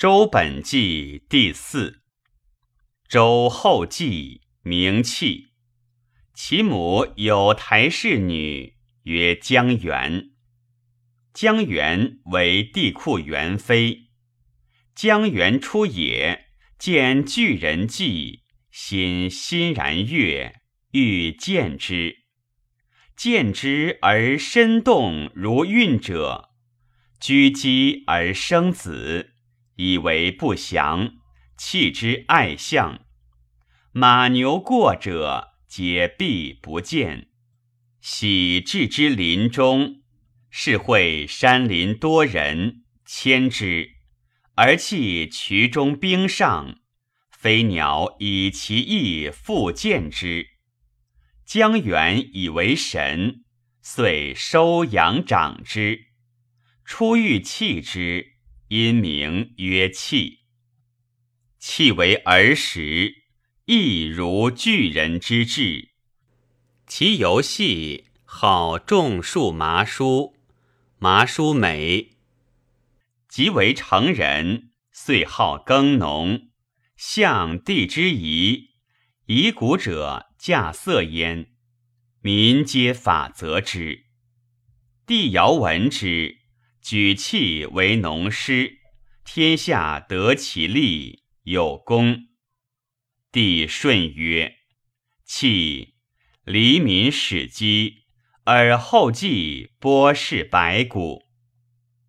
[0.00, 2.00] 周本纪第四。
[3.06, 5.48] 周后继，名器。
[6.32, 10.30] 其母有台氏女，曰姜元。
[11.34, 14.06] 姜元为帝库元妃。
[14.94, 16.46] 姜元出野，
[16.78, 20.62] 见巨人迹，心欣然悦，
[20.92, 22.20] 欲见之。
[23.14, 26.48] 见之而身动如运者，
[27.20, 29.29] 居鸡而生子，
[29.80, 31.14] 以为不祥，
[31.56, 33.00] 弃之爱相。
[33.92, 37.28] 马牛过者，皆避不见。
[38.02, 40.02] 喜至之林中，
[40.50, 43.92] 是会山林多人，牵之，
[44.54, 46.80] 而弃渠中冰上，
[47.30, 50.46] 飞鸟以其翼复见之。
[51.46, 53.44] 姜元以为神，
[53.80, 56.08] 遂收养长之。
[56.84, 58.34] 初欲弃之，
[58.70, 60.42] 因名曰弃。
[61.58, 63.24] 弃为儿时，
[63.64, 65.88] 亦如巨人之志。
[66.86, 70.36] 其游戏好种树麻书，
[71.00, 72.10] 麻书美。
[73.28, 76.50] 即为成人，遂好耕农，
[76.96, 78.70] 向地之宜。
[79.26, 81.50] 以古者稼穑焉，
[82.20, 84.04] 民皆法则之。
[85.04, 86.39] 帝尧闻之，
[86.90, 88.80] 举器为农师，
[89.24, 92.26] 天下得其利，有功。
[93.30, 94.56] 帝舜曰
[95.24, 95.94] ：“弃，
[96.42, 98.06] 黎民始饥，
[98.42, 101.22] 而后继播氏百谷，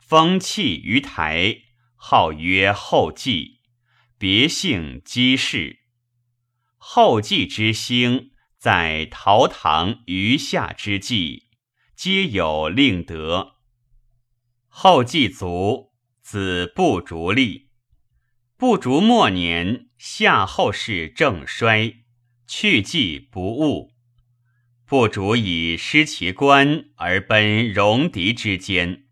[0.00, 1.54] 封弃于台，
[1.94, 3.60] 号曰后继，
[4.16, 5.80] 别姓姬氏。”
[6.80, 11.50] 后继之兴，在陶唐余下之际，
[11.94, 13.51] 皆有令德。
[14.74, 15.92] 后继卒，
[16.22, 17.68] 子不逐立。
[18.56, 22.04] 不逐末年，夏后氏正衰，
[22.46, 23.92] 去继不务。
[24.86, 29.04] 不逐以失其官而奔戎狄之间。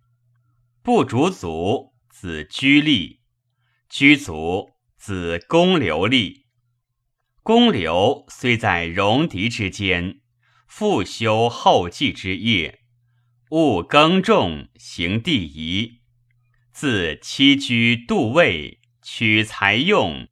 [0.82, 3.20] 不逐卒，子居立；
[3.90, 6.46] 居卒，子公刘立。
[7.42, 10.20] 公刘虽在戎狄之间，
[10.66, 12.79] 复修后继之业，
[13.50, 16.02] 务耕种，行地仪，
[16.70, 20.28] 自栖居度位，取财用，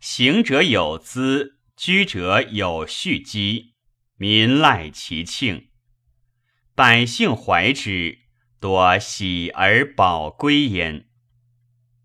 [0.00, 3.74] 行者有资，居者有蓄积，
[4.16, 5.68] 民赖其庆，
[6.74, 8.20] 百姓怀之，
[8.58, 11.04] 多喜而保归焉。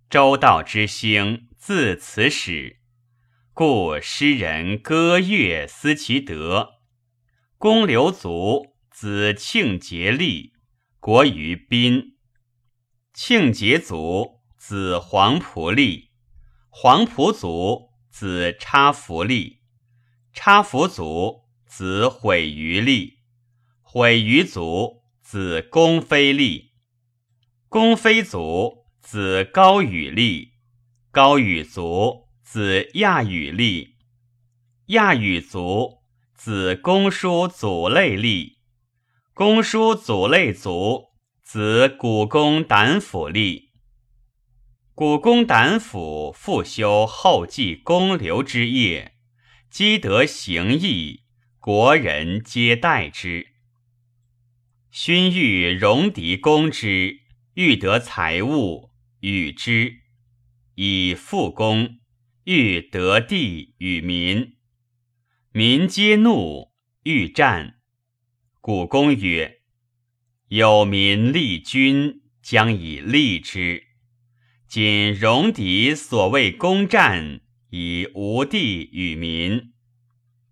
[0.09, 2.81] 周道之兴，自此始。
[3.53, 6.81] 故诗人歌乐思其德。
[7.57, 10.53] 公刘卒，子庆节立，
[11.07, 12.18] 国于宾。
[13.13, 16.09] 庆节族，子黄仆立。
[16.68, 19.62] 黄仆族，子差服立。
[20.34, 23.19] 差服族，子毁于立。
[23.81, 26.73] 毁于族，子公非立。
[27.69, 30.56] 公非族，子高与立。
[31.09, 32.28] 高与族。
[32.44, 33.95] 子亚羽立，
[34.88, 36.00] 亚羽族，
[36.35, 38.56] 子公叔祖类立，
[39.38, 41.09] 公叔祖类卒，
[41.44, 43.70] 子古公胆府立，
[44.96, 49.14] 古公胆府复修后继公刘之业，
[49.70, 51.22] 积德行义，
[51.59, 53.46] 国人皆待之。
[54.90, 57.19] 勋欲戎狄攻之，
[57.54, 60.00] 欲得财物，与之
[60.74, 62.00] 以复公。
[62.46, 64.56] 欲得地与民，
[65.52, 66.72] 民皆怒，
[67.04, 67.76] 欲战。
[68.67, 69.61] 古公曰
[70.51, 73.81] ：“有民立君，将以立之。
[74.67, 77.39] 今戎狄所谓攻战，
[77.69, 79.72] 以无地与民。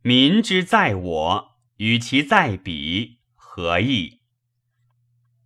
[0.01, 4.21] 民之在我，与其在彼，何异？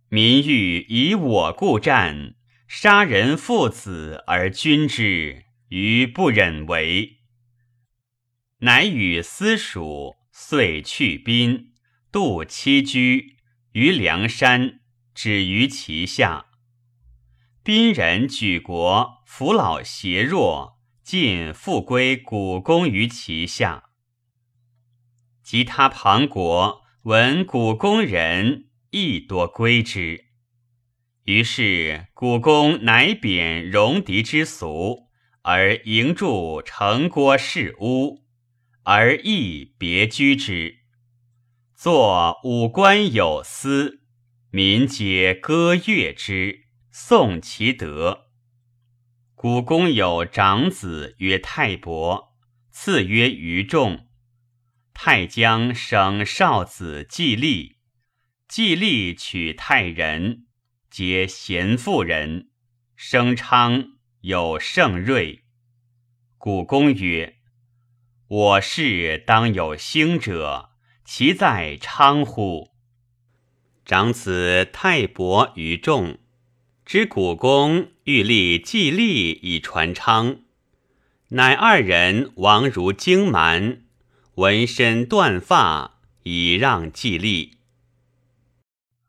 [0.08, 2.36] 民欲以我故战，
[2.68, 7.18] 杀人父子而君之。”余不忍为，
[8.58, 11.72] 乃与私属遂去宾，
[12.10, 13.36] 度栖居
[13.72, 14.80] 于梁山，
[15.14, 16.46] 止于其下。
[17.62, 23.90] 宾人举国，扶老携弱，尽复归古公于其下。
[25.42, 30.26] 及他庞国闻古公人，亦多归之。
[31.24, 35.10] 于是古公乃贬戎狄之俗。
[35.42, 38.26] 而营筑城郭室屋，
[38.82, 40.79] 而亦别居之。
[41.82, 44.02] 作五官有司，
[44.50, 48.26] 民皆歌乐之，颂其德。
[49.34, 52.34] 古公有长子曰太伯，
[52.70, 54.08] 次曰于仲。
[54.92, 57.78] 太将生少子季历，
[58.46, 60.44] 季历娶太人，
[60.90, 62.50] 皆贤妇人。
[62.94, 65.46] 生昌有盛瑞。
[66.36, 67.38] 古公曰
[68.28, 70.69] ：“我氏当有兴者，
[71.12, 72.70] 其在昌乎？”
[73.84, 76.18] 长子太伯于众，
[76.86, 80.42] 知古公欲立季历以传昌，
[81.30, 83.82] 乃二人王如荆蛮。
[84.36, 87.58] 纹身断发，以让季历。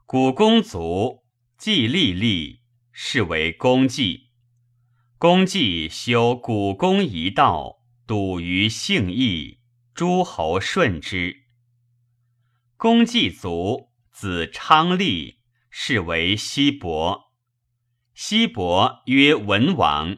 [0.07, 1.21] 古公卒，
[1.56, 2.62] 季历立，
[2.92, 4.31] 是为公祭。
[5.19, 9.59] 公祭修古公一道，笃于性义，
[9.94, 11.40] 诸侯顺之。
[12.81, 15.38] 公祭卒，子昌立，
[15.69, 17.31] 是为西伯。
[18.16, 20.18] 西伯曰文王，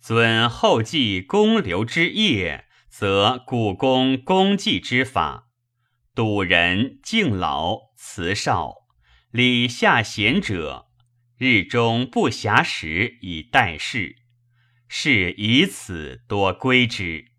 [0.00, 2.64] 尊后继公刘之业。
[2.88, 5.50] 则古公公祭之法，
[6.14, 8.72] 笃人敬老慈少，
[9.30, 10.86] 礼下贤者，
[11.36, 14.16] 日中不暇时以待事，
[14.88, 17.32] 是以此多归之。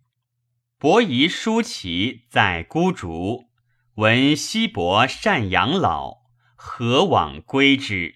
[0.77, 3.45] 伯夷叔齐在孤竹，
[3.97, 6.23] 闻西伯善养老，
[6.55, 8.15] 何往归之？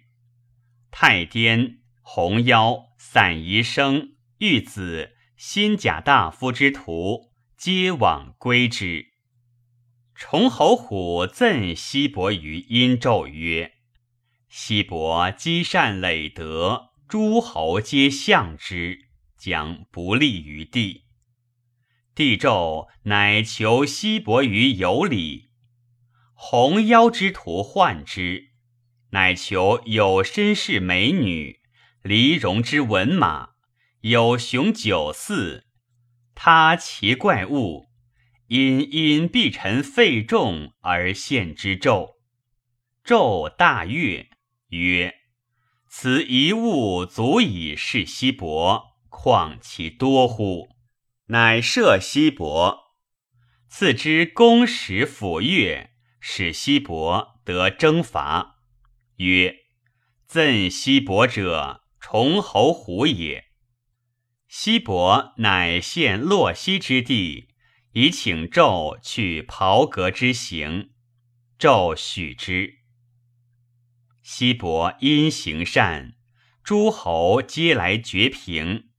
[0.90, 5.14] 太颠、红腰、散宜生、玉子。
[5.38, 9.10] 新贾大夫之徒皆往归之。
[10.16, 13.74] 崇侯虎赠西伯于殷纣曰
[14.50, 21.04] ：“西伯积善累德，诸侯皆向之，将不利于地。”
[22.16, 25.47] 帝纣乃求西伯于有礼。
[26.40, 28.52] 红腰之徒患之，
[29.10, 31.60] 乃求有身世美女，
[32.04, 33.50] 离戎之文马。
[34.02, 35.66] 有雄九四，
[36.36, 37.88] 他其怪物，
[38.50, 42.18] 因因必臣费众而献之纣。
[43.04, 44.30] 纣大悦，
[44.70, 45.16] 曰
[45.90, 50.70] ：“此一物足以示西伯，况其多乎？”
[51.30, 52.94] 乃赦西伯，
[53.68, 55.90] 赐之公使抚乐，
[56.30, 58.58] 使西伯得征伐。
[59.16, 59.60] 曰
[60.28, 63.46] ：“赠西伯者，崇侯虎也。”
[64.50, 67.48] 西伯乃献洛西之地，
[67.94, 70.90] 以请纣去袍革之行。
[71.58, 72.80] 纣许之。
[74.22, 76.18] 西伯因行善，
[76.62, 78.90] 诸侯皆来绝平。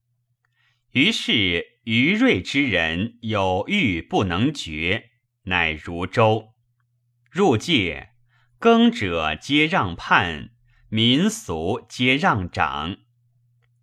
[0.92, 5.10] 于是于锐之人有欲不能决，
[5.42, 6.54] 乃如周。
[7.30, 8.12] 入界，
[8.58, 10.50] 耕者皆让畔，
[10.88, 12.96] 民俗皆让长。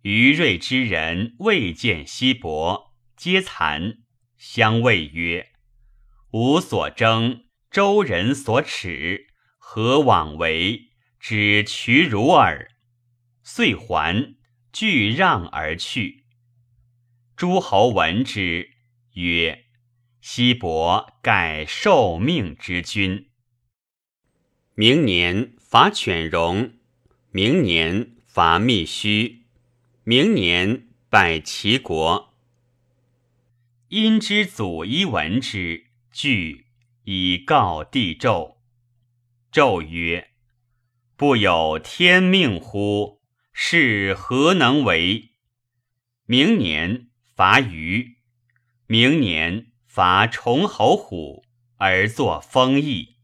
[0.02, 3.98] 余锐之人未见西伯，皆惭，
[4.36, 5.52] 相谓曰
[6.32, 9.28] ：“吾所争，周人所耻，
[9.58, 10.90] 何往为？
[11.20, 12.72] 只取如耳。”
[13.44, 14.34] 遂还，
[14.72, 16.24] 俱让而去。
[17.36, 18.70] 诸侯闻之，
[19.12, 19.66] 曰
[20.20, 23.30] ：“西伯盖受命之君。”
[24.78, 26.74] 明年伐犬戎，
[27.30, 29.46] 明年伐密须。
[30.04, 32.34] 明年拜齐国，
[33.88, 36.66] 殷之祖伊闻之，惧
[37.04, 38.56] 以告帝纣。
[39.50, 40.32] 纣曰
[41.16, 43.22] ：“不有天命乎？
[43.54, 45.30] 是何能为？”
[46.28, 48.18] 明年伐虞，
[48.86, 53.15] 明年伐崇侯虎，而作封邑，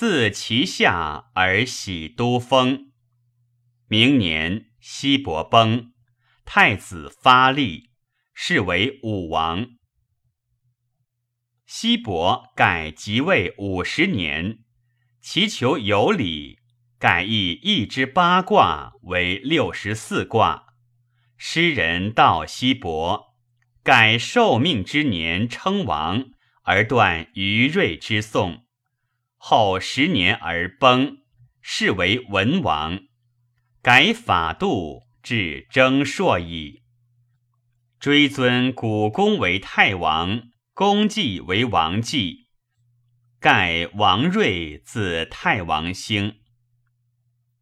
[0.00, 2.90] 自其下而喜都封。
[3.86, 5.92] 明年西伯崩。
[6.46, 7.90] 太子发力，
[8.32, 9.66] 是为武王。
[11.66, 14.60] 西伯改即位五十年，
[15.20, 16.60] 祈求有礼，
[16.98, 20.68] 改易一之八卦为六十四卦。
[21.36, 23.34] 诗人道西伯，
[23.82, 26.30] 改受命之年称王，
[26.62, 28.64] 而断于瑞之颂。
[29.42, 31.22] 后十年而崩，
[31.60, 33.00] 是为文王。
[33.82, 35.08] 改法度。
[35.22, 36.80] 至征朔矣。
[37.98, 42.48] 追尊古公为太王，公祭为王祭。
[43.38, 46.36] 盖王睿自太王兴。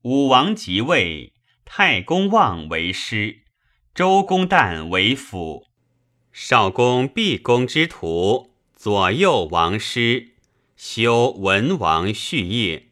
[0.03, 3.43] 武王即位，太公望为师，
[3.93, 5.67] 周公旦为辅。
[6.31, 10.37] 少公毕公之徒左右王师，
[10.79, 12.88] 修文王序业。